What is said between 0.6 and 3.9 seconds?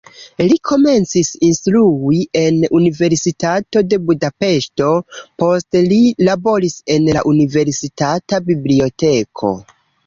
komencis instrui en Universitato